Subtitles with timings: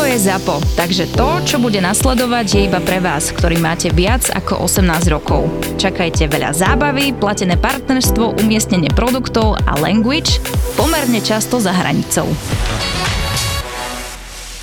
[0.00, 4.32] Toto je ZAPO, takže to, čo bude nasledovať, je iba pre vás, ktorý máte viac
[4.32, 5.44] ako 18 rokov.
[5.76, 10.40] Čakajte veľa zábavy, platené partnerstvo, umiestnenie produktov a language
[10.72, 12.24] pomerne často za hranicou.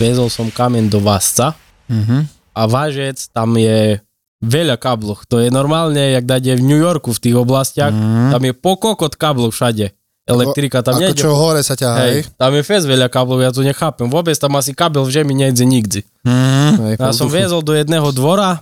[0.02, 1.54] Viezol som kamen do Vásca
[1.86, 2.18] Mhm.
[2.58, 4.02] a vážec tam je
[4.42, 5.30] veľa kabloch.
[5.30, 7.94] To je normálne, jak dať v New Yorku v tých oblastiach.
[7.94, 8.34] Mhm.
[8.34, 9.94] Tam je pokokot kablov všade.
[10.28, 11.24] Elektrika tam nejde.
[11.24, 12.28] čo hore sa ťahá, hej?
[12.36, 14.12] Tam je fest veľa kablov, ja to nechápem.
[14.12, 16.04] Vôbec tam asi kabel v žemi nejde nikdy.
[16.28, 18.60] Hej Ja som viezol do jedného dvora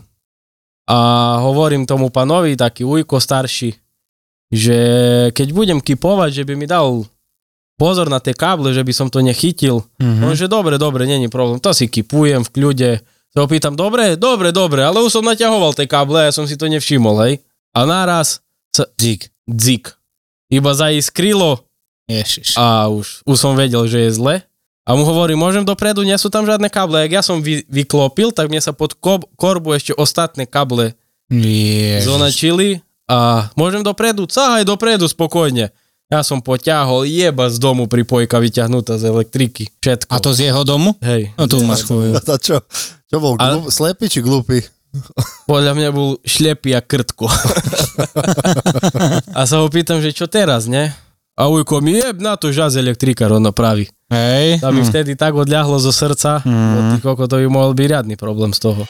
[0.85, 0.97] a
[1.41, 3.73] hovorím tomu panovi, taký ujko starší,
[4.53, 4.77] že
[5.33, 7.09] keď budem kipovať, že by mi dal
[7.81, 9.81] pozor na tie káble, že by som to nechytil.
[9.97, 10.21] Mhm.
[10.21, 12.91] On, že dobre, dobre, není problém, to si kipujem v kľude.
[13.35, 16.71] Sa opýtam, dobre, dobre, dobre, ale už som naťahoval tie káble, ja som si to
[16.71, 17.43] nevšimol, hej.
[17.75, 18.39] A naraz
[18.71, 19.27] sa, Dík.
[19.43, 19.91] dzik.
[20.47, 21.65] Iba zaiskrilo
[22.05, 22.53] Ježiš.
[22.55, 24.35] a už, už som vedel, že je zle.
[24.85, 27.01] A mu hovorí, môžem dopredu, nie sú tam žiadne káble.
[27.01, 30.93] Jak ja som vy, vyklopil, tak mne sa pod ko- korbu ešte ostatné káble
[31.25, 32.05] Ježiš.
[32.05, 32.67] zonačili
[33.03, 35.73] a môžem dopredu, cahaj dopredu spokojne.
[36.05, 39.73] Ja som poťahol, jeba z domu pripojka vyťahnutá z elektriky.
[39.75, 40.05] Všetko.
[40.07, 40.93] A to z jeho domu?
[41.01, 41.33] Hej.
[41.33, 42.13] No tu máš chujú.
[42.21, 42.61] A čo?
[43.03, 43.41] Čo bol?
[43.41, 44.61] A- Glup, slepý či glúpy?
[45.51, 47.29] Podľa mňa bol šlepý a krtko.
[49.37, 50.93] a sa ho pýtam, že čo teraz, ne?
[51.35, 53.43] A ujko mi jeb na to, žaz elektrikár, on.
[54.07, 54.63] Hej.
[54.63, 57.03] Tam mi vtedy tak odľahlo zo srdca, mm.
[57.03, 58.87] koko to by mohol byť riadny problém z toho.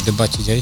[0.00, 0.60] Môžeš debatiť, hej?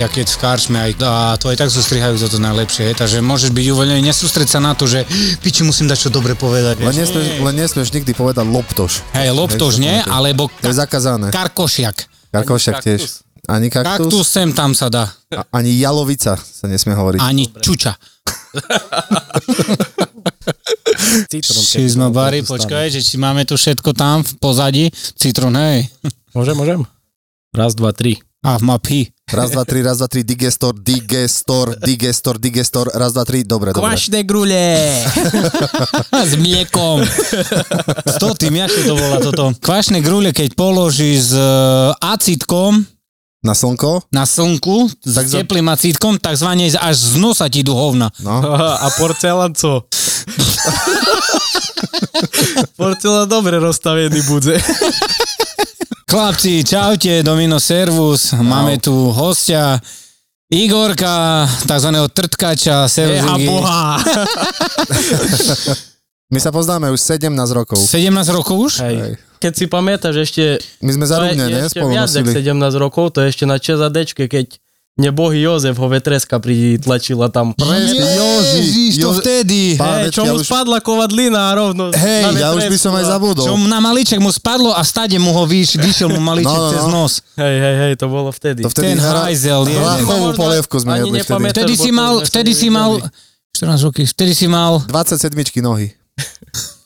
[0.00, 2.96] Ja keď v karčme aj, a to aj tak zostrihajú toto najlepšie, hej?
[2.96, 5.04] takže môžeš byť uvoľnený, nesústreť sa na to, že
[5.44, 6.80] piči musím dať čo dobre povedať.
[6.80, 9.04] Len nesmieš, len nesmieš nikdy povedať loptoš.
[9.12, 11.28] Hej, loptož Hej, nie, to- alebo To je zakázané.
[11.28, 12.08] karkošiak.
[12.32, 13.00] Karkošak Ani tiež.
[13.44, 15.04] Ani kaktus, Kaktus sem tam sa dá.
[15.28, 17.20] a- ani jalovica sa nesmie hovoriť.
[17.20, 18.00] Ani čuča.
[21.28, 21.60] Citrón.
[21.60, 24.84] keď Šizma to Bary, počkaj, že či máme tu všetko tam v pozadí.
[25.12, 25.92] Citrón, hej.
[26.32, 26.80] Môžem, môžem?
[27.50, 28.22] Raz, dva, tri.
[28.40, 29.00] A v mapy.
[29.28, 33.84] Raz, dva, tri, raz, dva, tri, digestor, digestor, digestor, digestor, raz, dva, tri, dobre, dobre.
[33.84, 35.04] Kvašné grule!
[36.24, 37.04] S mliekom.
[38.08, 39.52] S to tým, jak to volá toto?
[39.60, 41.44] Kvašné grule, keď položíš s e,
[42.00, 42.80] acitkom
[43.44, 44.08] Na slnko?
[44.08, 48.08] na slnku, s Tak za- teplým acitkom, takzvané až z nosa ti idú hovna.
[48.24, 48.40] No.
[48.56, 49.84] A porcelán co?
[52.80, 54.56] porcelán dobre rozstavený bude.
[56.10, 59.78] Chlapci, čaute, Domino Servus, máme tu hostia
[60.50, 63.82] Igorka, takzvaného trtkača, Servus Eha boha!
[66.34, 67.78] My sa poznáme už 17 rokov.
[67.78, 68.72] 17 rokov už?
[68.82, 69.22] Hej.
[69.38, 71.62] Keď si pamätáš, ešte, My sme za to je rúbne, ne?
[71.70, 72.42] Spolu viac jak nosili.
[72.42, 74.46] 17 rokov, to je ešte na ČSADčke, keď
[74.98, 77.54] nebohy Jozef ho vetreska pritlačila tam.
[77.54, 78.02] Presne.
[78.58, 79.76] Ježiš, to vtedy.
[79.76, 83.04] Hej, čo ja mu už- spadla kovadlina a rovno Hej, Ja už by som aj
[83.08, 83.44] zabudol.
[83.46, 86.72] Čo na malíček mu spadlo a stade mu ho vyš, vyšiel mu malíček No, no,
[86.72, 86.92] cez no.
[87.04, 87.12] nos.
[87.38, 88.60] Hej, hej, hej, to bolo vtedy.
[88.60, 89.60] To vtedy Ten hra- hajzel.
[89.64, 91.48] Hrachovú polievku sme jedli vtedy.
[91.48, 93.28] Vtedy si mal, vtedy si mal, nevideli.
[93.50, 95.92] 14 roky, vtedy si mal, 27 nohy.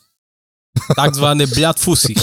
[0.93, 2.13] Takzvané bľadfusy.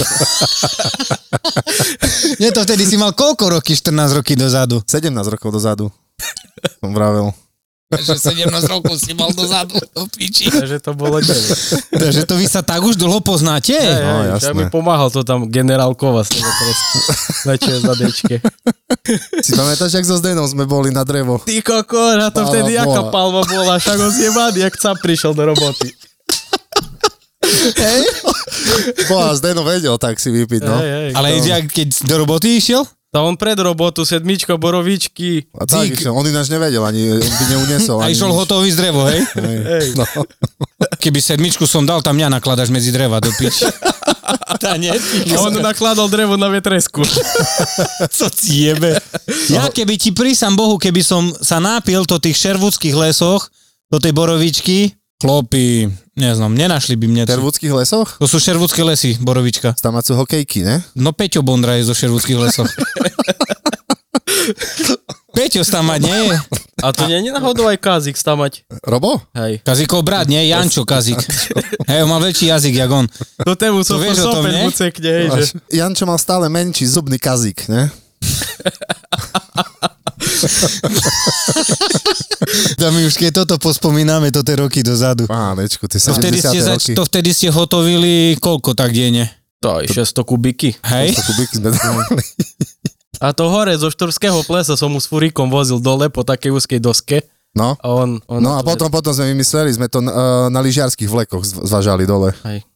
[2.37, 4.81] nie to vtedy si mal koľko roky, 14 roky dozadu?
[4.81, 5.87] 17 rokov dozadu.
[6.79, 7.33] Som vravel.
[7.93, 10.49] že 17 rokov si mal dozadu, do piči.
[10.49, 11.29] Takže to bolo 9.
[11.93, 13.77] Takže to vy sa tak už dlho poznáte?
[13.77, 14.49] Hej, No, hej, jasné.
[14.49, 16.99] ja mi pomáhal to tam generál Kova tresku
[17.45, 18.37] na ČSADčke.
[19.45, 21.37] Si pamätáš, jak so Zdenom sme boli na drevo?
[21.39, 22.81] Ty kokor, a to Palma vtedy bola.
[22.81, 25.93] jaká palma bola, však on zjebaný, jak sa prišiel do roboty.
[29.09, 30.77] Bo a Zdeno vedel tak si vypiť, no.
[30.79, 31.11] Hej, hej.
[31.15, 32.85] Ale ja, keď do roboty išiel?
[33.13, 35.45] To on pred robotu, sedmička, borovičky.
[35.53, 36.01] A tak, Dík.
[36.01, 36.17] išiel.
[36.17, 38.01] on ináč nevedel, ani on by neuniesol.
[38.01, 38.39] A ani išiel nič.
[38.41, 39.21] hotový z drevo, hej?
[39.37, 39.59] Hej.
[39.69, 39.87] Hej.
[40.01, 40.05] No.
[40.97, 43.69] Keby sedmičku som dal, tam mňa nakladaš medzi dreva do piči.
[44.57, 47.05] Tá nie, A on nakladal drevo na vetresku.
[48.17, 48.97] co ti jebe.
[49.53, 53.53] Ja keby ti prísam Bohu, keby som sa nápil to tých šervudských lesoch,
[53.93, 55.87] do tej borovičky, chlopy,
[56.19, 57.23] neznám, nenašli by mne.
[57.23, 58.19] V Tervudských lesoch?
[58.19, 59.71] To sú šervudské lesy, borovička.
[59.79, 60.83] Tam sú hokejky, ne?
[60.99, 62.67] No Peťo Bondra je zo šervudských lesov.
[65.33, 66.19] Peťo tam mať, nie?
[66.83, 68.67] A to nie je náhodou aj Kazik stamať.
[68.83, 69.23] Robo?
[69.33, 69.63] Hej.
[69.63, 70.51] Kazikov brat, nie?
[70.51, 71.23] Jančo Kazik.
[71.89, 73.07] Hej, on mal väčší jazyk, jak on.
[73.47, 74.67] To tému som vieš o tom, nie?
[74.69, 75.55] hej, že...
[75.73, 77.87] Jančo mal stále menší zubný kazík, ne?
[82.83, 85.31] Tam už keď toto pospomíname, to tie roky dozadu.
[85.31, 86.51] Pánečku, ty To vtedy, 70.
[86.51, 89.31] ste zač- to vtedy ste hotovili koľko tak denne?
[89.63, 90.75] To je 600 kubiky.
[90.83, 91.15] Hej?
[91.15, 92.03] To kubiky sme dali.
[93.23, 96.83] A to hore zo Šturského plesa som mu s furíkom vozil dole po takej úzkej
[96.83, 97.23] doske.
[97.55, 97.79] No.
[97.79, 101.47] A on, on No a potom, potom sme vymysleli, sme to uh, na lyžiarských vlekoch
[101.47, 102.35] zv- zvažali dole.
[102.43, 102.67] Hej.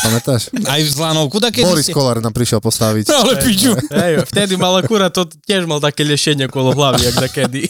[0.00, 0.48] Pamätáš?
[0.64, 1.92] Aj v Zlanovku, tak keď Boris ste...
[1.92, 3.12] Kolár nám prišiel postaviť.
[3.12, 3.76] No ale piču.
[3.92, 7.68] Hej, vtedy mal akurát to tiež mal také liešenie kolo hlavy, jak takedy.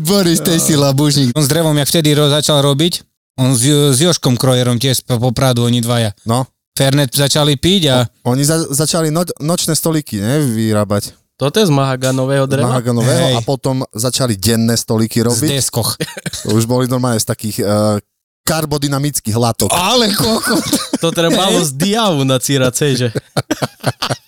[0.00, 1.32] Boris, tej si labužník.
[1.34, 3.02] On s drevom, jak vtedy ro- začal robiť,
[3.36, 6.12] on s, s Joškom Krojerom tiež po, po Pradu, oni dvaja.
[6.24, 6.44] No.
[6.72, 11.12] Fernet začali piť a Oni za- začali no- nočné stoliky, ne, vyrábať.
[11.36, 12.70] Toto je z mahaganového dreva?
[12.70, 13.34] Mahaganového Hej.
[13.34, 15.48] a potom začali denné stoliky z robiť.
[15.50, 15.98] deskoch.
[16.44, 17.98] To už boli normálne z takých uh,
[18.42, 19.68] karbodynamických látok.
[19.68, 20.54] Ale koko.
[21.02, 23.08] To trebalo z diavu na círacej, že?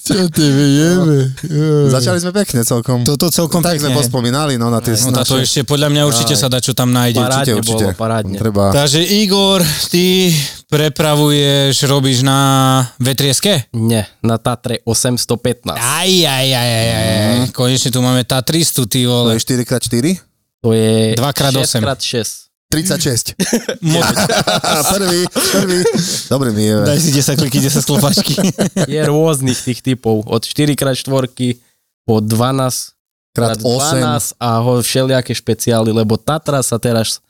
[0.00, 1.28] Čo ty vieme?
[1.86, 3.04] Začali sme pekne celkom.
[3.04, 3.98] Toto celkom tak sme pekne.
[4.00, 5.44] pospomínali, no na tie No naše...
[5.44, 6.40] ešte podľa mňa určite Aj.
[6.40, 7.20] sa dá, čo tam nájde.
[7.20, 7.84] Parádne určite, určite.
[7.84, 8.36] bolo, parádne.
[8.36, 8.62] Treba...
[8.72, 9.60] Takže Igor,
[9.92, 10.32] ty
[10.66, 12.40] prepravuješ, robíš na
[12.96, 13.68] vetrieske?
[13.70, 15.76] Nie, na Tatre 815.
[15.76, 17.36] Aj, aj, aj, aj, aj, aj.
[17.52, 19.30] Konečne tu máme tá 300, ty To vole.
[19.30, 20.04] je 4x4?
[20.58, 21.84] To je 2x8.
[21.84, 22.47] 6x6.
[22.68, 23.32] 36.
[23.92, 24.04] Mo-
[24.96, 25.80] prvý, prvý.
[26.28, 26.76] Dobre mi je.
[26.84, 28.36] Daj si 10 kliky, 10 sklopačky.
[28.92, 30.28] Je rôznych tých typov.
[30.28, 31.08] Od 4x4
[32.04, 32.92] po 12
[33.32, 34.36] Krát 8.
[34.36, 37.24] 12 a ho všelijaké špeciály, lebo Tatra sa teraz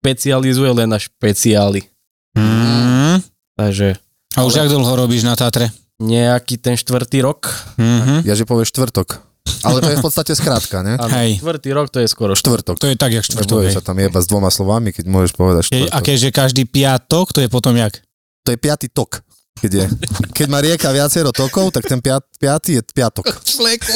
[0.00, 1.86] špecializuje len na špeciály.
[2.34, 3.22] Mm.
[3.54, 3.94] Takže
[4.34, 5.70] A už jak dlho robíš na Tatre?
[6.00, 7.52] nejaký ten štvrtý rok.
[7.76, 8.24] Mhm.
[8.24, 9.20] Ja že povieš štvrtok.
[9.66, 10.94] Ale to je v podstate skrátka, ne?
[10.96, 11.40] Hej.
[11.42, 12.62] štvrtý rok to je skoro štvrt.
[12.64, 12.76] Štvrtok.
[12.80, 13.70] To je tak, jak štvrtok.
[13.70, 15.92] sa tam jeba s dvoma slovami, keď môžeš povedať štvrtok.
[15.92, 17.98] a keďže každý piatok, to je potom jak?
[18.44, 19.22] To je piatý tok.
[19.60, 19.86] Keď, je.
[20.32, 23.28] keď má rieka viacero tokov, tak ten piat, piatý je piatok.
[23.44, 23.92] Fleku.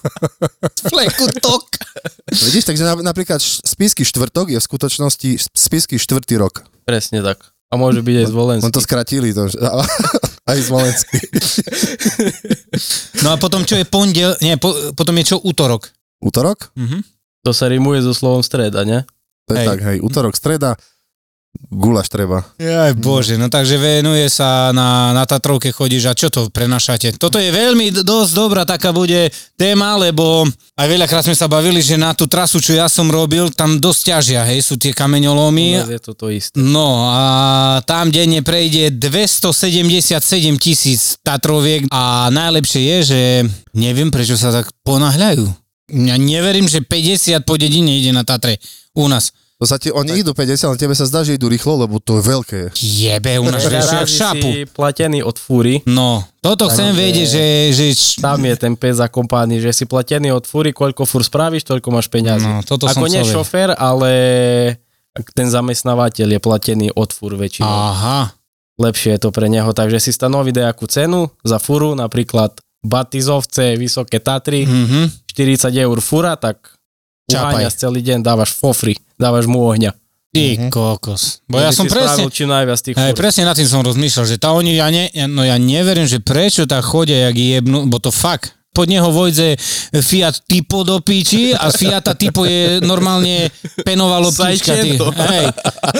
[0.94, 1.66] Fleku tok.
[2.30, 6.62] Vidíš, takže na, napríklad spisky štvrtok je v skutočnosti spisky štvrtý rok.
[6.86, 7.42] Presne tak.
[7.68, 8.70] A môže byť aj On zvolenský.
[8.70, 9.50] to skratili, to,
[10.48, 11.20] aj Smolenský.
[13.22, 15.92] No a potom čo je pondel, nie, po, potom je čo útorok.
[16.24, 16.72] Útorok?
[16.74, 17.04] Mhm.
[17.46, 19.06] To sa rimuje so slovom streda, ne?
[19.46, 19.68] To je Hej.
[19.68, 19.98] tak, hej.
[20.04, 20.76] Útorok, streda,
[21.70, 22.44] gulaš treba.
[22.56, 27.20] Jaj bože, no takže venuje sa na, na Tatrovke chodíš a čo to prenašate?
[27.20, 29.28] Toto je veľmi dosť dobrá taká bude
[29.60, 30.48] téma, lebo
[30.78, 34.00] aj veľakrát sme sa bavili, že na tú trasu, čo ja som robil, tam dosť
[34.16, 35.84] ťažia, hej, sú tie U kameňolómy.
[35.84, 36.56] nás je to to isté.
[36.56, 37.24] No a
[37.84, 40.16] tam denne prejde 277
[40.56, 43.20] tisíc Tatroviek a najlepšie je, že
[43.76, 45.44] neviem prečo sa tak ponáhľajú.
[45.88, 48.60] Ja neverím, že 50 po dedine ide na Tatre
[48.92, 49.32] u nás.
[49.58, 52.22] To sa ti, oni idú 50, ale tebe sa zdá, že idú rýchlo, lebo to
[52.22, 52.60] je veľké.
[52.78, 54.38] Jebe, u nás Rádi šapu.
[54.38, 55.82] si platený od fúry.
[55.82, 57.44] No, toto chcem Takže- vedieť, že...
[57.74, 57.84] že
[58.22, 62.06] Tam je ten pes zakompaný, že si platený od fúry, koľko fúr spravíš, toľko máš
[62.06, 62.46] peňazí.
[62.46, 64.10] No, toto Ako som nie šofér, ale
[65.34, 67.66] ten zamestnávateľ je platený od fúr väčšinou.
[67.66, 68.30] Aha,
[68.78, 74.22] Lepšie je to pre neho, takže si stanoví nejakú cenu za fúru, napríklad Batizovce, Vysoké
[74.22, 75.10] Tatry, mhm.
[75.34, 76.77] 40 eur fúra, tak
[77.28, 79.92] Uháňaš celý deň, dávaš fofry, dávaš mu ohňa.
[80.28, 81.40] Ty kokos.
[81.48, 82.28] Bo ja som presne...
[82.28, 83.16] čím najviac tých fúr.
[83.16, 86.20] presne nad tým som rozmýšľal, že tá oni, ja, ne, ja- no ja neverím, že
[86.20, 88.52] prečo tak chodia, jak jebnú, bo to fakt.
[88.68, 89.56] Pod neho vojde
[89.90, 93.48] Fiat Tipo do píči a z Fiata Tipo je normálne
[93.82, 94.76] penová loptička.
[94.76, 94.94] Ty.
[94.94, 95.08] Sajčento.
[95.16, 95.46] Hej.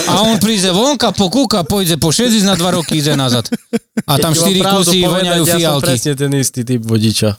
[0.07, 3.49] A on príde vonka, pokúka, pôjde po 6 na 2 roky, ide nazad.
[4.07, 5.91] A tam Keď ti 4 mám pravdu kusy voňajú Ja som fialky.
[5.91, 7.31] presne ten istý typ vodiča.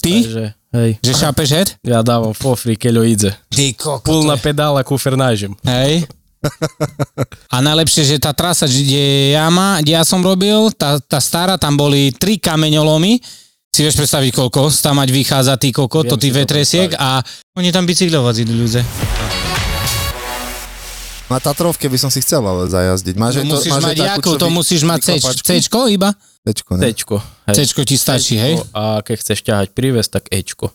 [0.00, 0.14] Ty?
[0.24, 1.68] Takže, hej, Že šapeš head?
[1.84, 3.36] ja dávam fofry, keľo ide.
[3.50, 4.06] Ty kokos.
[4.06, 5.52] Pul na pedál a kufer nážem.
[5.62, 6.08] Hej.
[7.54, 11.54] A najlepšie, že tá trasa, kde ja, ma, kde ja som robil, tá, tá stará,
[11.54, 13.22] tam boli tri kameňolomy.
[13.72, 17.22] Si vieš predstaviť, koľko tam mať vychádza ty koko, Viem to to vetresiek a
[17.56, 18.82] oni tam bicyklovať idú ľudia.
[21.32, 23.14] Na Tatrovke by som si chcel ale zajazdiť.
[23.16, 25.08] Máš aj To musíš máš mať jakú, to musíš mať C?
[25.22, 26.12] Cčko iba?
[26.42, 26.82] Tečko, ne?
[26.84, 27.16] Tečko.
[27.46, 27.54] Hej.
[27.56, 28.58] Cčko ti stačí, hej?
[28.72, 30.74] A keď chceš ťahať príves, tak Ečko.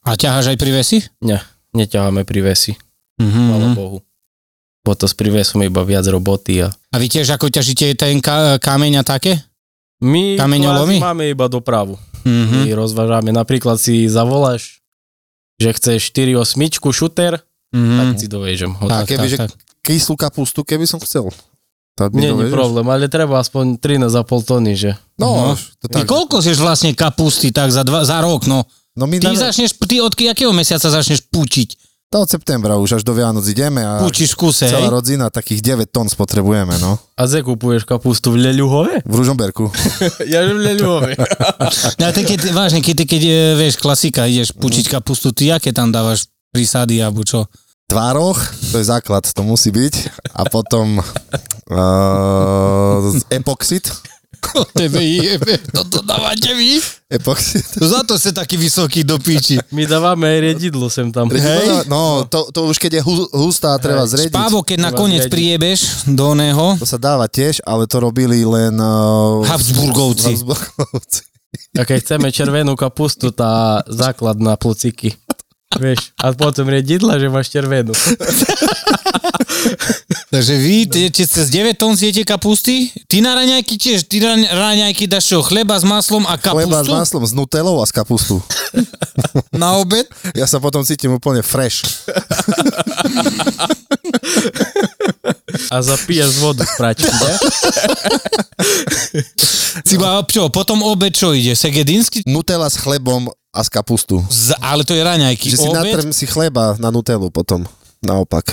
[0.00, 0.98] A ťaháš aj pri vesi?
[1.18, 2.78] Nie, neťaháme prívesy,
[3.18, 3.40] Mhm.
[3.44, 3.98] chvála Bohu.
[4.80, 8.56] Bo to s prívesom iba viac roboty a A vy tiež ako ťažíte ten ka-
[8.56, 9.42] kameň a také?
[9.98, 11.00] my Kameňolomy?
[11.00, 11.98] máme iba dopravu.
[12.22, 12.62] Mhm.
[12.62, 14.78] My rozvážame, napríklad si zavoláš,
[15.56, 16.38] že chceš 4
[16.92, 18.16] šuter, tak Mhm.
[18.16, 18.70] si dovežem.
[18.70, 18.84] ho.
[18.86, 19.50] Tak, keby, tak, že- tak.
[19.82, 21.28] Kyslú kapustu, keby som chcel.
[21.94, 22.50] Je dovežeš?
[22.50, 24.10] problém, ale treba aspoň 13,5
[24.42, 24.98] tony, že?
[25.14, 25.54] No, No.
[25.78, 26.10] to Ty tak.
[26.10, 28.66] koľko zješ vlastne kapusty tak za, dva, za rok, no?
[28.94, 31.68] No my Ty dáme- začneš, ty od akého mesiaca začneš púčiť?
[32.10, 34.06] To od septembra už až do Vianoc ideme a v
[34.38, 34.94] kuse, celá hej?
[34.94, 36.94] rodzina, takých 9 tón spotrebujeme, no.
[37.14, 39.02] A ze kupuješ kapustu v Leľuhove?
[39.02, 39.66] V Ružomberku.
[40.30, 41.14] ja v Leľuhove.
[41.98, 45.74] No, ty keď, vážne, keď, ty, keď e, vieš, klasika, ideš pučiť kapustu, ty aké
[45.74, 47.50] tam dávaš prísady, alebo čo?
[47.84, 48.40] Tvároch,
[48.72, 49.94] to je základ, to musí byť.
[50.32, 50.98] A potom
[51.74, 53.86] uh, epoxid.
[54.76, 56.76] Tebe jebe, toto dávate vy?
[57.08, 57.64] Epoxid.
[57.80, 59.56] To za to ste taký vysoký do píči.
[59.72, 61.32] My dávame aj riedidlo sem tam.
[61.32, 61.88] Hej.
[61.88, 64.36] No, to, to už keď je hu- hustá, treba zrediť.
[64.36, 68.76] Spávo, keď nakoniec priebeš do oného, To sa dáva tiež, ale to robili len...
[68.76, 70.36] Uh, Habsburgovci.
[70.36, 71.20] Habsburgovci.
[71.78, 75.14] A keď chceme červenú kapustu, tá základ na plociky.
[75.74, 77.92] Vieš, a potom riedidla, že máš červenú.
[80.34, 82.90] Takže vy, tie, tie cez 9 tón zjete kapusty?
[83.06, 86.90] Ty na raňajky tiež, ty na raňajky dáš čo, chleba s maslom a Chleba s
[86.90, 86.92] kapustu?
[86.92, 88.42] maslom, s nutelou a s kapustu.
[89.54, 90.10] Na obed?
[90.34, 91.86] Ja sa potom cítim úplne fresh.
[95.70, 97.32] A zapíjaš vodu z pračky, ne?
[99.84, 101.56] Si ma, čo, potom obed čo ide?
[101.56, 102.22] Segedinsky?
[102.28, 104.20] Nutela s chlebom a z kapustu.
[104.30, 105.50] Z, ale to je raňajky.
[105.50, 105.76] Že si obed?
[105.80, 107.64] natrm si chleba na nutelu potom.
[108.04, 108.52] Naopak.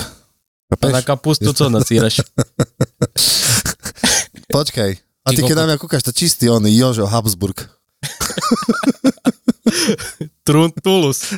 [0.72, 2.24] A na kapustu co nacíraš?
[4.56, 4.90] Počkaj.
[5.22, 7.68] A Ty ty keď na mňa kúkaš, to čistý on, Jožo Habsburg.
[10.42, 11.28] Truntulus.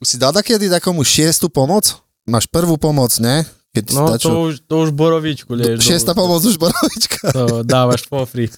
[0.00, 2.00] Si dal takedy takomu šiestu pomoc?
[2.30, 3.42] Máš prvú pomoc, ne?
[3.70, 5.76] Keď No dačo- to už, to už borovičku lieš.
[5.76, 6.18] do Šiesta úst.
[6.18, 7.18] pomoc už borovička.
[7.28, 8.50] To dávaš pofri.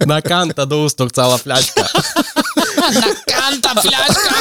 [0.00, 1.84] Na kanta do ústok celá fľačka.
[3.26, 4.36] Kanta fľaška!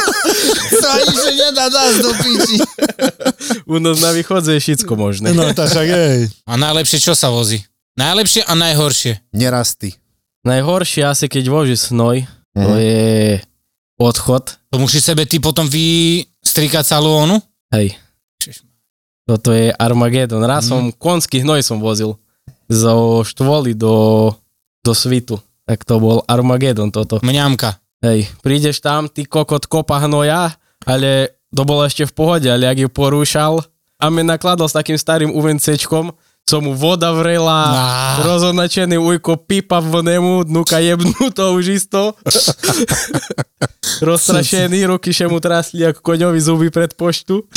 [0.74, 2.58] To ešte nedá dať do piči.
[3.66, 5.32] U nás na východze je všetko možné.
[5.32, 6.28] No to však hej.
[6.44, 7.64] A najlepšie čo sa vozí?
[7.96, 9.32] Najlepšie a najhoršie.
[9.32, 9.96] Nerasty.
[10.44, 12.78] Najhoršie asi, keď voží snoj, to Mhm.
[12.78, 13.40] je
[13.98, 14.60] odchod.
[14.70, 17.40] To musí sebe ty potom vystrikať celú onu?
[17.72, 17.96] Hej.
[19.24, 20.44] Toto je Armagedon.
[20.44, 22.20] Raz som konský hnoj som vozil
[22.68, 24.30] zo štvoly do,
[24.84, 25.40] do svitu.
[25.64, 27.24] Tak to bol Armagedon toto.
[27.24, 27.80] Mňamka.
[28.04, 30.52] Hej, prídeš tam, ty kokot kopa hnoja,
[30.84, 33.64] ale to bolo ešte v pohode, ale ak ju porúšal
[33.96, 36.12] a mi nakladal s takým starým UVCčkom,
[36.44, 38.28] co mu voda vrela, Á.
[38.28, 42.12] rozoznačený ujko pipa v nemu, dnuka jebnú to už isto.
[44.04, 47.48] Rozstrašený, ruky še mu trasli ako koňovi zuby pred poštu.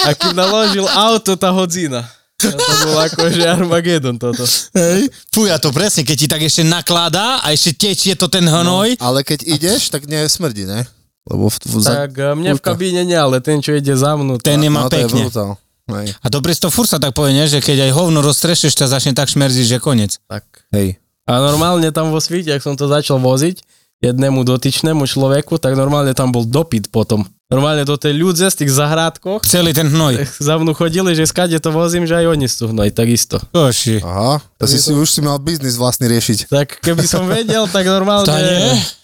[0.00, 2.08] a keď naložil auto, tá hodzina.
[2.38, 2.54] To
[2.86, 4.46] bol akože Armagedon toto.
[4.78, 5.10] Hej.
[5.34, 8.94] Fuja to presne, keď ti tak ešte nakladá a ešte tečie to ten hnoj.
[9.02, 10.86] Ale keď ideš, tak nesmrdí, ne?
[11.26, 14.14] Lebo v, v, za, Tak eh, mne v kabíne nie, ale ten, čo ide za
[14.14, 15.22] mnou, Ten je tá, má no, to je pekne.
[15.26, 15.50] brutál.
[15.88, 16.14] Hej.
[16.20, 17.48] A dobre to furt sa tak povie, nie?
[17.48, 20.20] že keď aj hovno roztrešeš, to začne tak šmerziť, že konec.
[20.28, 20.44] tak.
[20.72, 21.00] Hej.
[21.28, 23.60] A normálne tam vo svite, ak som to začal voziť
[23.98, 27.26] jednému dotyčnému človeku, tak normálne tam bol dopyt potom.
[27.48, 30.20] Normálne do tej ľudze z tých zahrádkoch Celý ten hnoj.
[30.48, 33.40] za mnou chodili, že skade to vozím, že aj oni sú hnoj, takisto.
[33.50, 34.04] Koši.
[34.04, 36.38] Aha, to si, si už si mal biznis vlastný riešiť.
[36.46, 38.36] Tak keby som vedel, tak normálne To?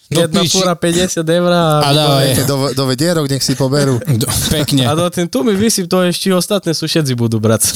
[0.05, 0.61] Do jedna piči.
[0.61, 2.27] fúra 50 eur a, A dávaj.
[2.45, 3.97] Do, do vedierok, nech si poberú.
[4.21, 4.85] Do- Pekne.
[4.85, 7.73] a do ten tu mi vysyp to ešte ostatné sušedzi budú brať.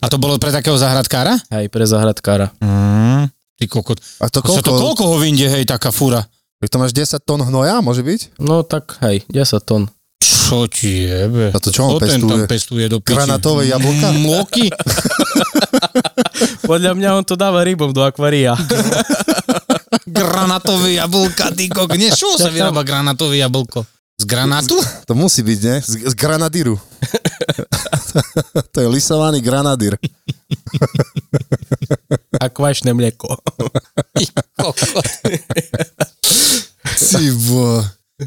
[0.00, 1.36] A to bolo pre takého zahradkára?
[1.52, 2.48] Aj pre zahradkára.
[2.64, 3.28] Mm.
[3.58, 3.98] Ty kokot.
[4.22, 4.82] A to A sa to koľko?
[4.94, 6.22] koľko ho vyjde, hej, taká fúra?
[6.58, 8.38] Tak to máš 10 tón hnoja, môže byť?
[8.38, 9.82] No tak hej, 10 tón.
[10.18, 11.50] Čo ti jebe?
[11.50, 12.26] A to čo on ten pestuje?
[12.26, 13.14] tam pestuje do piči?
[13.14, 14.08] Granatové jablka?
[14.26, 14.66] Moky?
[16.70, 18.54] Podľa mňa on to dáva rybom do akvária.
[20.08, 21.92] Granatové jablka, ty kok.
[21.94, 23.84] Nie, čo sa vyrába granatové jablko?
[24.18, 24.74] Z granátu?
[25.06, 25.76] To musí byť, ne?
[25.78, 26.74] Z, z granadíru.
[28.74, 29.94] to je lisovaný granadír.
[32.38, 33.28] A kvašné mlieko.
[36.98, 37.78] Si bo.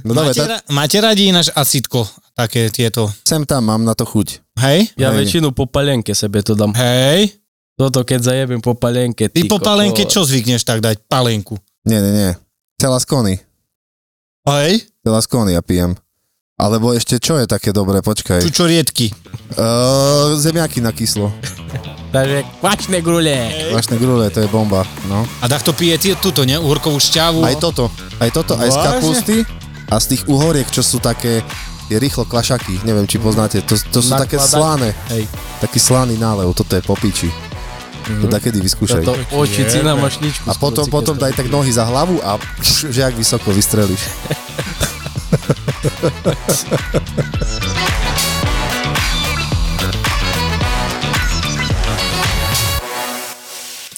[0.08, 2.08] No Máte, tak ra- máte radi ináč acitko?
[2.32, 3.12] Také tieto.
[3.28, 4.40] sem tam mám na to chuť.
[4.64, 4.96] Hej?
[4.96, 5.28] Ja Hej.
[5.28, 6.72] väčšinu po palenke sebe to dám.
[6.72, 7.36] Hej?
[7.76, 9.28] Toto keď zajebem po palenke.
[9.28, 9.68] Ty po koko.
[9.68, 11.04] palenke čo zvykneš tak dať?
[11.12, 11.60] Palenku.
[11.84, 12.32] Nie, nie, nie.
[12.80, 13.44] Celá skony.
[14.48, 14.88] Hej?
[15.04, 16.00] Celá skony ja pijem.
[16.56, 18.40] Alebo ešte čo je také dobré, počkaj.
[18.48, 19.12] Čučoriedky.
[19.60, 21.34] Uh, zemiaky na kyslo.
[22.12, 23.36] Takže kvačné grule.
[23.72, 24.84] Vašné grule, to je bomba.
[25.08, 25.24] No.
[25.40, 26.60] A takto pije ty, túto, ne?
[26.60, 27.40] Uhorkovú šťavu.
[27.48, 27.88] Aj toto,
[28.20, 29.38] aj toto, aj z kapusty
[29.88, 31.40] a z tých uhoriek, čo sú také
[31.92, 34.56] je rýchlo klašaky, neviem, či poznáte, to, to sú také Nakladať.
[34.56, 35.28] slané, Hej.
[35.60, 37.28] taký slaný nálev, toto je popiči.
[38.24, 39.04] To takedy vyskúšaj.
[39.04, 40.48] Toto očici na mašličku.
[40.48, 44.08] A potom, potom daj tak nohy za hlavu a pš, že jak vysoko vystrelíš.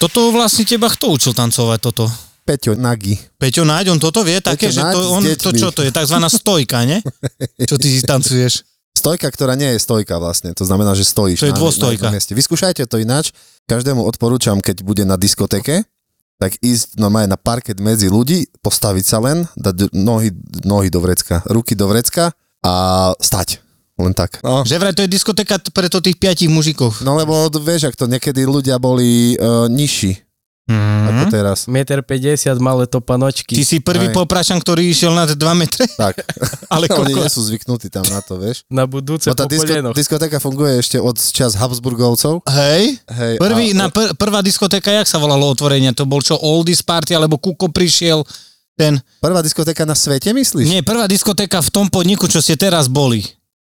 [0.03, 2.11] Toto vlastne teba kto učil tancovať toto?
[2.43, 3.15] Peťo Nagy.
[3.39, 6.27] Peťo Náď, on toto vie také, Peťo že to, on, to čo to je, takzvaná
[6.27, 6.99] stojka, ne?
[7.71, 8.67] Čo ty tancuješ?
[8.91, 11.39] Stojka, ktorá nie je stojka vlastne, to znamená, že stojíš.
[11.39, 11.55] To je.
[11.55, 12.35] Na, na mieste.
[12.35, 13.31] Vyskúšajte to ináč.
[13.71, 15.87] Každému odporúčam, keď bude na diskoteke,
[16.35, 20.35] tak ísť normálne na parket medzi ľudí, postaviť sa len, dať nohy,
[20.67, 22.73] nohy do vrecka, ruky do vrecka a
[23.23, 23.62] stať.
[23.93, 24.41] Len tak.
[24.41, 24.65] No.
[24.65, 27.01] Že vraj to je diskotéka t- pre to tých piatich mužikov.
[27.01, 30.17] No lebo vieš, ak to niekedy ľudia boli uh, nižší
[30.63, 31.03] Mm.
[31.03, 31.67] ako teraz.
[31.67, 32.07] 1,50
[32.55, 33.51] m malé to panočky.
[33.51, 34.15] Ty si prvý Aj.
[34.15, 36.23] popračan, ktorý išiel nad 2 metre, Tak.
[36.73, 38.63] ale Oni nie sú zvyknutí tam na to, vieš.
[38.71, 42.47] Na budúce Bo tá po disko, diskotéka funguje ešte od čas Habsburgovcov.
[42.47, 45.91] Hej, Hej, prvý, a, na pr- prvá diskotéka, jak sa volalo otvorenie?
[45.91, 48.23] To bol čo, Oldies Party, alebo Kuko prišiel
[48.79, 49.03] ten...
[49.19, 50.63] Prvá diskotéka na svete, myslíš?
[50.63, 53.19] Nie, prvá diskotéka v tom podniku, čo ste teraz boli.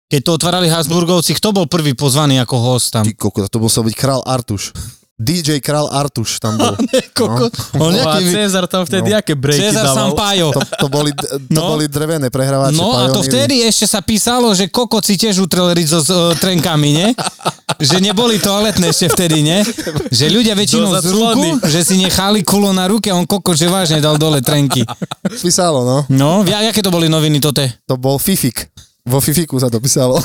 [0.07, 3.03] Keď to otvárali Habsburgovci, kto bol prvý pozvaný ako host tam?
[3.03, 4.71] Ty koko, to musel byť král Artuš.
[5.17, 6.77] DJ král Artuš tam bol.
[7.17, 7.49] Koko,
[7.81, 8.37] on No, a nejaký...
[8.37, 9.19] Cezar tam vtedy No.
[9.19, 9.97] aké breaky Cezar dával.
[10.13, 10.53] Sampaio.
[10.53, 11.73] To, to, boli, to No.
[11.73, 12.77] boli drevené prehrávače.
[12.77, 16.93] No a to vtedy ešte sa písalo, že kokoci tiež utreli so s uh, trenkami,
[16.93, 17.07] ne?
[17.81, 19.65] Že neboli toaletné ešte vtedy, ne?
[20.13, 23.73] Že ľudia väčšinou z ruku, že si nechali kulo na ruke a on kokot, že
[23.73, 24.85] vážne dal dole trenky.
[25.41, 25.99] Písalo, no.
[26.13, 27.73] No, ja, aké to boli noviny tote?
[27.89, 28.69] To bol Fifik.
[29.07, 30.19] Vo Fifiku sa to písalo.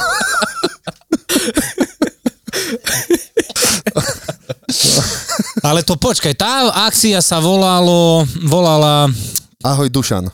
[5.62, 9.06] Ale to počkaj, tá akcia sa volalo, volala...
[9.62, 10.26] Ahoj Dušan.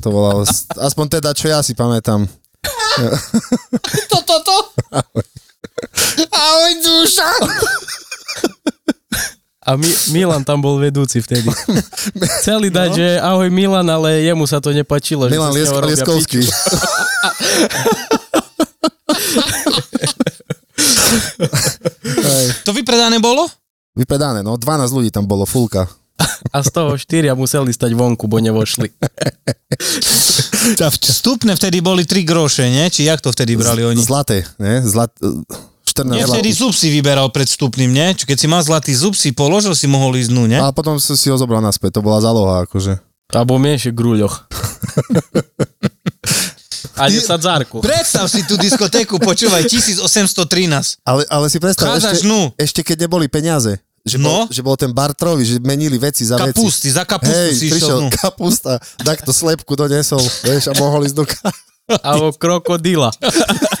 [0.00, 0.48] To volalo.
[0.80, 2.24] Aspoň teda, čo ja si pamätám.
[4.08, 4.56] Toto, to?
[6.30, 7.28] Ahoj, duša!
[9.60, 11.44] A Mi- Milan tam bol vedúci vtedy.
[12.40, 15.28] Chceli dať, že ahoj Milan, ale jemu sa to nepačilo.
[15.28, 16.40] že Milan sa z Liesk- neho robia Lieskovský.
[22.64, 23.48] To vypredané bolo?
[23.96, 24.54] Vypredané, no.
[24.56, 25.88] 12 ľudí tam bolo, fulka.
[26.52, 28.92] A z toho štyria museli stať vonku, bo nevošli.
[30.76, 32.84] Vstupné vtedy boli 3 groše, nie?
[32.92, 34.00] Či jak to vtedy brali oni?
[34.00, 34.84] Zlaté, ne?
[34.84, 35.10] Zlat...
[35.90, 38.14] 14 Nie, vtedy zub si vyberal pred vstupným, nie?
[38.14, 40.58] Či keď si mal zlatý zub, si položil, si mohol ísť dnu, nie?
[40.58, 43.02] A potom som si ho zobral naspäť, to bola záloha, akože.
[43.30, 44.46] Alebo menšie gruľoch.
[46.96, 47.80] A 10 zárku.
[47.80, 51.00] Predstav si tú diskotéku, počúvaj, 1813.
[51.00, 52.28] Ale, ale si predstav, ešte,
[52.60, 54.44] ešte keď neboli peniaze, že, No.
[54.44, 56.56] bol, že bol ten bartrový, že menili veci za veci.
[56.56, 61.04] Kapusty, za kapustu Hej, si prišiel išiel kapusta, tak to slepku donesol, vieš, a mohol
[61.04, 61.56] ísť do ka-
[62.04, 63.08] Alebo krokodila.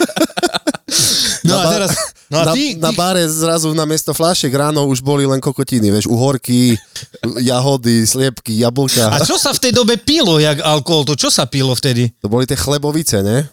[1.60, 1.90] No a ba- teraz,
[2.32, 5.38] no a na, ty, na ty bare zrazu na miesto fľašiek ráno už boli len
[5.38, 6.80] kokotiny, vieš, uhorky,
[7.44, 9.12] jahody, sliepky, jablka.
[9.12, 12.08] a čo sa v tej dobe pilo, jak alkohol, to čo sa pilo vtedy?
[12.24, 13.44] To boli tie chlebovice, ne?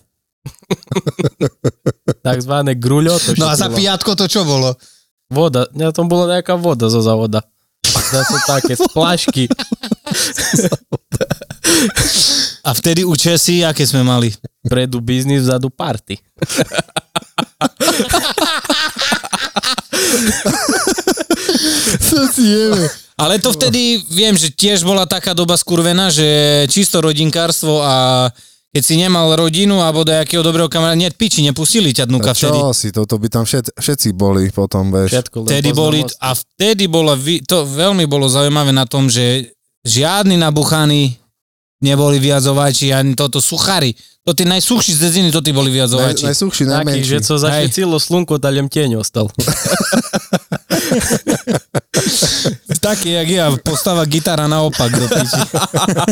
[2.28, 3.20] Takzvané gruľo.
[3.20, 4.80] To No a za piatko to čo bolo?
[5.28, 5.68] Voda.
[5.76, 7.44] Ja tam bola nejaká voda zo závoda.
[8.16, 9.52] Zase také, z flašky.
[12.68, 14.36] A vtedy u Česi, aké sme mali?
[14.68, 16.20] Predu biznis, vzadu party.
[22.04, 22.88] Co si jeme?
[23.18, 26.28] Ale to vtedy, viem, že tiež bola taká doba skurvená, že
[26.70, 28.28] čisto rodinkárstvo a
[28.70, 32.60] keď si nemal rodinu alebo nejakého dobrého kamaráta, nie, piči, nepustili ťa dnuka A vtedy.
[32.62, 35.18] čo si, to, to by tam všet, všetci boli potom, vieš.
[35.18, 36.22] Všetko Vtedy boli, pozornosť.
[36.22, 37.12] a vtedy bolo,
[37.48, 39.50] to veľmi bolo zaujímavé na tom, že
[39.82, 41.18] žiadni nabuchaní
[41.82, 43.94] neboli viazovači, ani toto suchári.
[44.28, 46.24] To tí najsuchší z dedziny, to tí boli Naj, viazovači.
[46.28, 47.08] najsuchší, Taký, najmenší.
[47.08, 49.32] že co zašvecilo slnko, talem tieň ostal.
[52.84, 55.42] Taký, jak ja, postava gitara naopak do piči.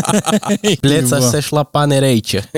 [0.84, 2.42] Pleca se šla pane rejče.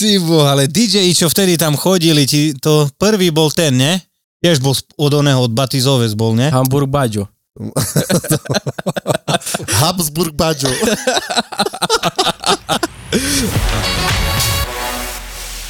[0.00, 4.00] Ty bo, ale DJ, čo vtedy tam chodili, ti, to prvý bol ten, ne?
[4.40, 6.48] Tiež bol od oného, od Batizovec bol, ne?
[6.48, 7.28] Hamburg Baďo.
[9.82, 10.70] Habsburg Bajo.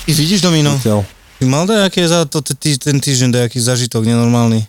[0.04, 0.76] Ty vidíš, Domino?
[1.38, 4.68] Ty mal dajaké za to, tý, ten týždeň dajaký zažitok nenormálny?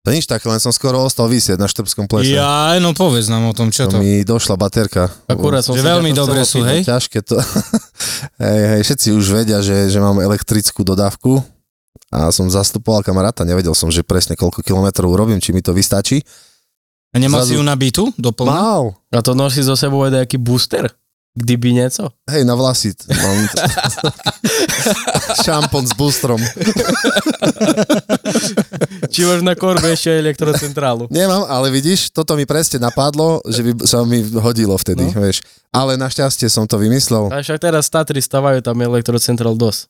[0.00, 2.32] To nič také, len som skoro ostal vysieť na Štrbskom plese.
[2.32, 3.92] Ja, no povedz nám o tom, čo to.
[3.92, 5.12] To mi došla baterka.
[5.28, 6.80] Akurát som Že veľmi chcel sú, hej?
[6.88, 7.36] Ťažké to.
[8.40, 11.44] hej, hej, všetci už vedia, že, že mám elektrickú dodávku
[12.10, 16.22] a som zastupoval kamaráta, nevedel som, že presne koľko kilometrov urobím, či mi to vystačí.
[17.10, 18.50] A nemal Zrazu- si ju nabitú doplnú?
[18.50, 20.90] Wow, A to nosí zo sebou aj nejaký booster?
[21.30, 22.10] Kdyby nieco?
[22.26, 22.90] hej, na vlasy.
[23.06, 23.38] Mám
[25.46, 26.42] šampón s boostrom.
[29.14, 31.06] Či máš na korbe ešte elektrocentrálu?
[31.06, 35.14] Nemám, ale vidíš, toto mi presne napadlo, že by sa mi hodilo vtedy, no.
[35.22, 35.46] vieš.
[35.70, 37.30] Ale našťastie som to vymyslel.
[37.30, 39.86] A však teraz Tatry stavajú tam elektrocentrál dosť.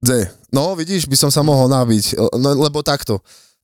[0.00, 0.32] Dze.
[0.48, 3.20] No, vidíš, by som sa mohol nabiť, no, lebo takto.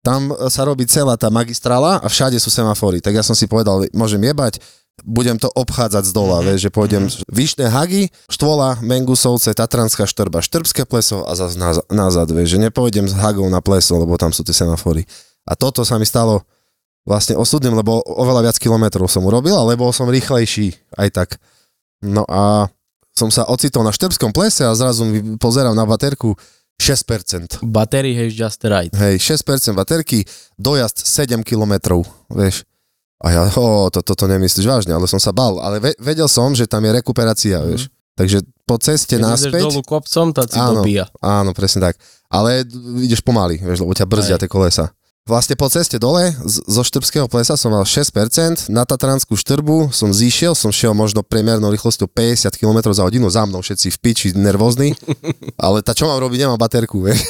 [0.07, 3.03] tam sa robí celá tá magistrála a všade sú semafory.
[3.03, 4.62] Tak ja som si povedal, môžem jebať,
[5.03, 6.44] budem to obchádzať z dola, Mhm.
[6.46, 12.31] vieš, že pôjdem Vyšné Hagy, Štvola, Mengusovce, Tatranská štrba, Štrbské pleso a zase naz- nazad,
[12.31, 15.03] vieš, že nepôjdem z Hagou na pleso, lebo tam sú tie semafory.
[15.42, 16.46] A toto sa mi stalo
[17.03, 20.70] vlastne osudným, lebo oveľa viac kilometrov som urobil, ale bol som rýchlejší
[21.03, 21.29] aj tak.
[21.99, 22.70] No a
[23.16, 25.09] som sa ocitol na Štrbskom plese a zrazu
[25.40, 26.37] pozerám na baterku
[26.76, 27.64] 6%.
[27.64, 28.92] Battery has just right.
[28.92, 30.29] Hej, 6% baterky,
[30.61, 32.68] dojazd 7 km, vieš.
[33.24, 35.57] A ja, o, to, toto nemyslíš vážne, ale som sa bal.
[35.57, 37.88] Ale ve, vedel som, že tam je rekuperácia, vieš.
[38.16, 39.62] Takže po ceste Keď naspäť...
[39.64, 40.85] dolu kopcom, tá si Áno.
[40.85, 41.09] dobíja.
[41.20, 42.00] Áno, presne tak.
[42.29, 42.64] Ale
[43.00, 44.42] ideš pomaly, vieš, lebo ťa brzdia Hej.
[44.44, 44.85] tie kolesa.
[45.26, 50.14] Vlastne po ceste dole z- zo Štrbského plesa som mal 6%, na Tatranskú Štrbu som
[50.14, 54.26] zišiel, som šiel možno priemernou rýchlosťou 50 km za hodinu, za mnou všetci v piči,
[54.38, 54.94] nervózni,
[55.66, 57.26] ale tá čo mám robiť, nemám baterku, vieš.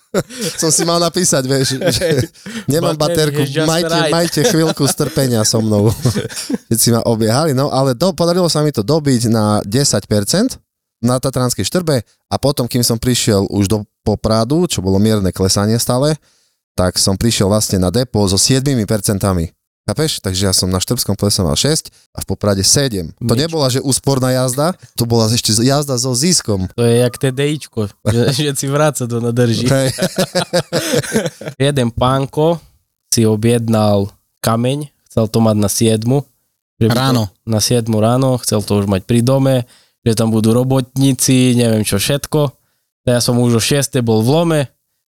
[0.60, 2.28] som si mal napísať, vieš, že
[2.68, 5.88] nemám baterku, majte, majte chvíľku strpenia so mnou.
[6.68, 10.60] Všetci ma obiehali, no ale do, podarilo sa mi to dobiť na 10%,
[11.00, 15.80] na Tatranskej štrbe a potom, kým som prišiel už do Popradu, čo bolo mierne klesanie
[15.80, 16.20] stále,
[16.80, 18.72] tak som prišiel vlastne na depo so 7%.
[19.84, 20.22] Chápeš?
[20.24, 23.12] Takže ja som na Štrbskom plese mal 6 a v Poprade 7.
[23.20, 23.40] To Nič.
[23.42, 26.72] nebola, že úsporná jazda, to bola ešte jazda so ziskom.
[26.72, 29.68] To je jak TDIčko, že, že si vráca do nadrží.
[29.68, 29.92] Hej.
[31.68, 32.60] Jeden pánko
[33.10, 34.08] si objednal
[34.40, 36.00] kameň, chcel to mať na 7.
[36.80, 37.22] Že by to- Ráno.
[37.44, 39.66] Na 7 ráno, chcel to už mať pri dome,
[40.00, 42.56] že tam budú robotníci, neviem čo všetko.
[43.04, 44.00] Ja som už o 6.
[44.00, 44.60] bol v lome,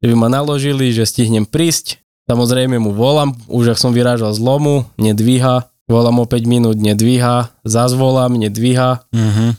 [0.03, 2.03] že by ma naložili, že stihnem prísť.
[2.27, 5.71] Samozrejme mu volám, už ak som vyrážal z lomu, nedvíha.
[5.87, 7.55] Volám o 5 minút, nedvíha.
[7.63, 9.07] Zazvolám, nedvíha.
[9.15, 9.55] Mhm.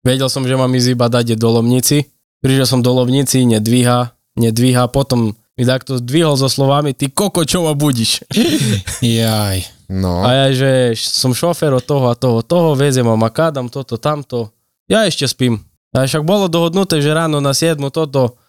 [0.00, 2.08] Vedel som, že mám ísť iba dať do Lomnici.
[2.40, 4.88] Prišiel som do Lomnici, nedvíha, nedvíha.
[4.88, 8.24] Potom mi takto zdvihol so slovami, ty koko, čo ma budíš?
[9.04, 9.68] Jaj.
[9.92, 13.98] No, A ja, že som šofér od toho a toho, toho, veziem ma makádam, toto,
[14.00, 14.54] tamto.
[14.88, 15.60] Ja ešte spím.
[15.92, 18.39] A však bolo dohodnuté, že ráno na 7 toto,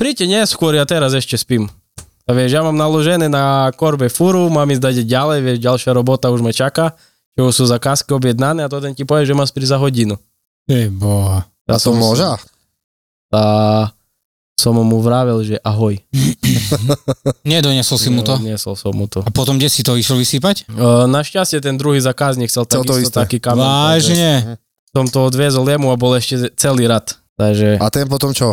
[0.00, 1.68] príďte neskôr, ja teraz ešte spím.
[2.24, 6.32] A vieš, ja mám naložené na korbe furu, mám ísť dať ďalej, vieš, ďalšia robota
[6.32, 6.96] už ma čaká,
[7.36, 10.16] už sú zakázky objednané a to ten ti povie, že má prísť za hodinu.
[10.64, 11.44] Ty boha.
[11.68, 12.24] a to môže?
[13.34, 13.42] A
[14.60, 15.96] som mu vravel, že ahoj.
[17.48, 18.36] Nedoniesol si mu to?
[18.44, 19.24] Niesol som mu to.
[19.24, 20.68] A potom kde si to išiel vysypať?
[20.68, 23.20] Uh, našťastie ten druhý zákazník chcel Chcel to takisto isté.
[23.24, 24.32] taký takže Vážne?
[24.92, 27.16] Som to odviezol jemu a bol ešte celý rad.
[27.40, 28.52] Takže A ten potom čo?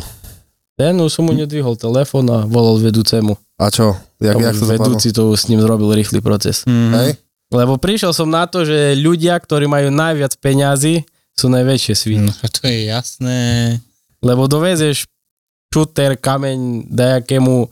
[0.77, 3.33] Ten už som mu nedvihol telefón a volal vedúcemu.
[3.57, 3.97] A čo?
[4.21, 6.61] Jak, jak to vedúci to s ním zrobil rýchly proces.
[6.69, 6.93] Mhm.
[6.93, 7.11] Hej?
[7.49, 12.29] Lebo prišiel som na to, že ľudia, ktorí majú najviac peňazí, sú najväčšie sviny.
[12.29, 13.39] No, to je jasné.
[14.19, 15.05] Lebo dovezeš
[15.71, 17.69] šuter, kameň dajakému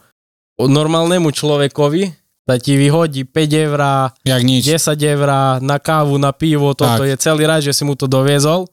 [0.62, 2.14] normálnemu človekovi,
[2.46, 3.82] da ti vyhodí 5 eur,
[4.22, 4.64] Jak nič.
[4.70, 7.10] 10 eur na kávu, na pivo, toto Tak.
[7.10, 8.70] je celý raz, že si mu to doviezol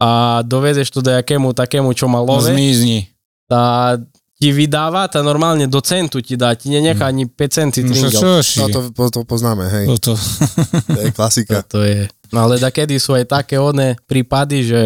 [0.00, 3.11] a dovezeš to dajakému takému, čo má love, Zmizni.
[3.52, 4.00] Tá
[4.40, 8.08] ti vydáva, tá normálne do centu ti dá, ti nenechá ani 5 centí No čo,
[8.10, 8.18] tringel.
[8.18, 8.58] čo, ši?
[8.58, 9.86] No to, to, to poznáme, hej.
[9.86, 10.18] Toto.
[10.88, 11.62] To je klasika.
[11.70, 12.10] To je.
[12.34, 14.80] No ale kedy sú aj také oné prípady, že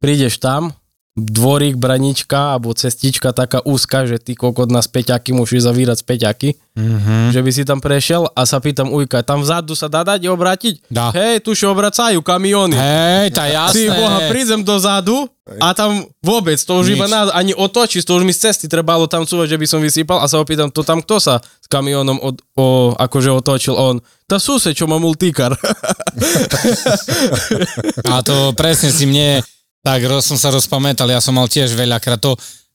[0.00, 0.72] prídeš tam,
[1.14, 7.30] dvorík, branička alebo cestička taká úzka, že ty kokot na späťaky musíš zavírať späťaky, Mhm.
[7.30, 10.90] že by si tam prešiel a sa pýtam ujka, tam vzadu sa dá dať obrátiť?
[10.90, 11.14] Dá.
[11.14, 12.74] Hej, tu sa obracajú kamiony.
[12.74, 13.94] Hej, tá Ty jasné.
[13.94, 16.94] boha, prídem dozadu a tam vôbec, to už Nič.
[16.94, 19.78] iba na, ani otočíš, to už mi z cesty trebalo tam cúvať, že by som
[19.78, 23.96] vysypal a sa opýtam, to tam kto sa s kamionom od, o, akože otočil on?
[24.24, 25.54] Tá sused, čo má multikar.
[28.04, 29.44] A to presne si mne,
[29.84, 32.32] tak roz, som sa rozpamätal, ja som mal tiež veľakrát to,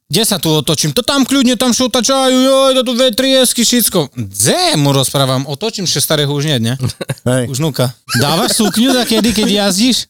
[0.09, 0.89] kde sa tu otočím?
[0.93, 3.99] To tam kľudne, tam sa otačajú, joj, to tu V3S, všetko.
[4.17, 6.73] Dze mu rozprávam, otočím, že starého už nie, ne?
[7.29, 7.49] Hej.
[7.49, 7.93] Už nuka.
[8.17, 10.09] Dávaš sukňu za kedy, keď jazdíš?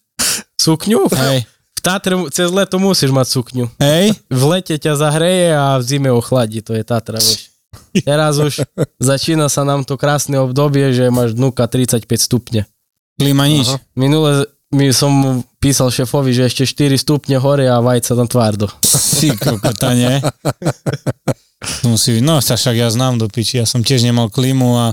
[0.56, 1.08] Sukňu?
[1.12, 1.44] Hej.
[1.76, 3.66] V Tatre cez leto musíš mať sukňu.
[3.80, 4.16] Hej?
[4.28, 7.52] V lete ťa zahreje a v zime ochladí, to je Tatra, vieš.
[8.04, 8.64] Teraz už
[9.00, 12.62] začína sa nám to krásne obdobie, že máš dnuka 35 stupne.
[13.20, 13.68] Klima nič.
[13.68, 13.84] Aha.
[14.00, 18.72] Minule mi som písal šéfovi, že ešte 4 stupne hore a vajca tam tvardo.
[18.82, 20.24] Si kokota, nie?
[21.84, 24.86] Musí no sa však ja znám do piči, ja som tiež nemal klimu a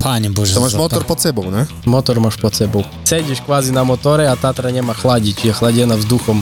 [0.00, 0.56] páne bože.
[0.56, 0.98] To máš zlata.
[0.98, 1.68] motor pod sebou, ne?
[1.84, 2.80] Motor máš pod sebou.
[3.04, 6.40] Sedíš kvázi na motore a Tatra nemá chladiť, je chladená vzduchom.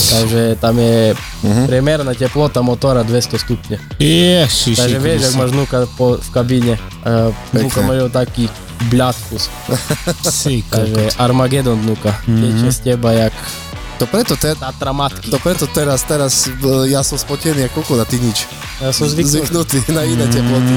[0.00, 1.12] Takže tam je
[1.44, 1.64] Mhm.
[1.68, 3.76] priemerná teplota motora 200 stupne.
[3.96, 4.76] Ježiši.
[4.76, 6.74] Takže vieš, ak máš vnúka po, v kabíne.
[7.00, 7.88] Uh, vnúka Pekne.
[7.88, 8.44] majú taký
[8.88, 9.50] bľaskus.
[10.30, 10.64] Si.
[10.64, 12.16] Takže Armagedon vnúka.
[12.24, 12.40] Mhm.
[12.40, 13.34] Teče z teba jak
[14.00, 14.56] To preto, te,
[15.28, 18.48] to preto teraz, teraz e, ja som spotený ako kokot a ty nič.
[18.80, 19.44] Ja som zvyknutý.
[19.44, 20.72] Zvyknutý na iné teploty.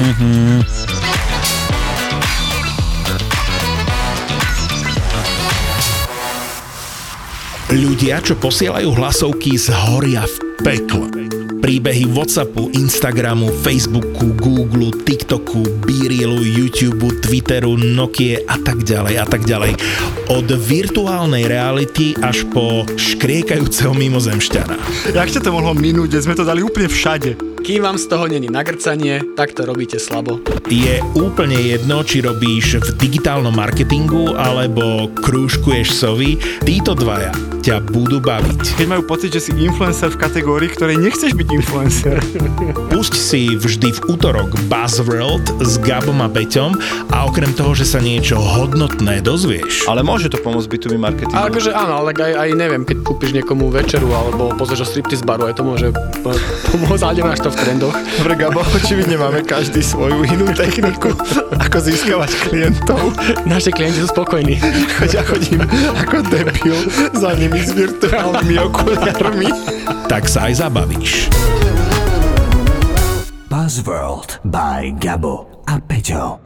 [7.72, 11.12] Ľudia, čo posielajú hlasovky, zhoria v pekle.
[11.60, 19.44] Príbehy Whatsappu, Instagramu, Facebooku, Google, TikToku, Beerilu, YouTube, Twitteru, Nokie a tak ďalej a tak
[19.44, 19.72] ďalej.
[20.28, 24.76] Od virtuálnej reality až po škriekajúceho mimozemšťana.
[25.16, 27.36] Jak ťa to mohlo minúť, sme to dali úplne všade?
[27.64, 30.36] Kým vám z toho není nagrcanie, tak to robíte slabo.
[30.68, 37.32] Je úplne jedno, či robíš v digitálnom marketingu alebo krúžkuješ sovy, títo dvaja
[37.64, 38.76] ťa budú baviť.
[38.76, 42.22] Keď majú pocit, že si influencer v kategórii, ktorej nechceš byť influencer.
[42.94, 46.78] Pusť si vždy v útorok Buzzworld s Gabom a Peťom
[47.10, 51.34] a okrem toho, že sa niečo hodnotné dozvieš, Ale môže to pomôcť B2B marketingu.
[51.34, 55.50] Akože áno, ale aj, aj neviem, keď kúpiš niekomu večeru alebo pozrieš o striptease baru,
[55.50, 55.90] aj to môže
[56.22, 56.38] po-
[56.70, 57.96] pomôcť, ale nemáš to v trendoch.
[58.22, 61.10] Dobre, Gabo, očividne máme každý svoju inú techniku,
[61.58, 63.10] ako získavať klientov.
[63.42, 64.62] Naši klienti sú spokojní.
[65.02, 65.66] Choď ja chodím
[65.98, 66.78] ako debil
[67.18, 69.48] za nimi s virtuálnymi okuliarmi.
[70.06, 71.30] tak sa aj zabavíš.
[73.46, 76.43] Buzzworld by Gabo a Peťo.